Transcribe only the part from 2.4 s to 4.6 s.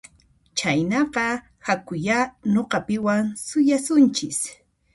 nuqapiwan suyasunchis